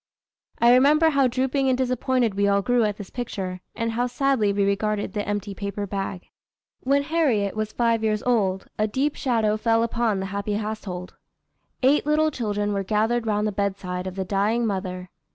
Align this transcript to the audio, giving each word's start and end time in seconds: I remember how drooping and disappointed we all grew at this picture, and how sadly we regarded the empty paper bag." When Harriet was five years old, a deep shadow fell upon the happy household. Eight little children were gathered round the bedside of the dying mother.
I 0.57 0.73
remember 0.73 1.11
how 1.11 1.27
drooping 1.27 1.69
and 1.69 1.77
disappointed 1.77 2.33
we 2.33 2.47
all 2.47 2.63
grew 2.63 2.83
at 2.85 2.97
this 2.97 3.11
picture, 3.11 3.61
and 3.75 3.91
how 3.91 4.07
sadly 4.07 4.51
we 4.51 4.63
regarded 4.65 5.13
the 5.13 5.27
empty 5.27 5.53
paper 5.53 5.85
bag." 5.85 6.29
When 6.79 7.03
Harriet 7.03 7.55
was 7.55 7.71
five 7.71 8.03
years 8.03 8.23
old, 8.23 8.67
a 8.79 8.87
deep 8.87 9.15
shadow 9.15 9.57
fell 9.57 9.83
upon 9.83 10.19
the 10.19 10.25
happy 10.33 10.53
household. 10.55 11.13
Eight 11.83 12.07
little 12.07 12.31
children 12.31 12.73
were 12.73 12.83
gathered 12.83 13.27
round 13.27 13.45
the 13.45 13.51
bedside 13.51 14.07
of 14.07 14.15
the 14.15 14.25
dying 14.25 14.65
mother. 14.65 15.11